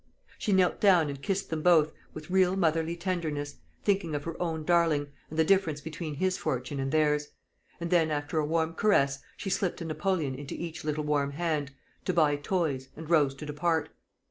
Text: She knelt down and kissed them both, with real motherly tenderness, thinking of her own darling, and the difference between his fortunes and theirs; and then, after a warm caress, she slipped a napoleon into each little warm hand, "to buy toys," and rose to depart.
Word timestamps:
She 0.39 0.51
knelt 0.51 0.81
down 0.81 1.09
and 1.09 1.21
kissed 1.21 1.51
them 1.51 1.61
both, 1.61 1.93
with 2.11 2.31
real 2.31 2.55
motherly 2.55 2.95
tenderness, 2.95 3.57
thinking 3.83 4.15
of 4.15 4.23
her 4.23 4.35
own 4.41 4.63
darling, 4.65 5.09
and 5.29 5.37
the 5.37 5.43
difference 5.45 5.79
between 5.79 6.15
his 6.15 6.39
fortunes 6.39 6.81
and 6.81 6.91
theirs; 6.91 7.27
and 7.79 7.91
then, 7.91 8.09
after 8.09 8.39
a 8.39 8.45
warm 8.47 8.73
caress, 8.73 9.19
she 9.37 9.51
slipped 9.51 9.79
a 9.79 9.85
napoleon 9.85 10.33
into 10.33 10.55
each 10.55 10.83
little 10.83 11.03
warm 11.03 11.33
hand, 11.33 11.73
"to 12.05 12.13
buy 12.13 12.35
toys," 12.35 12.89
and 12.95 13.11
rose 13.11 13.35
to 13.35 13.45
depart. 13.45 13.89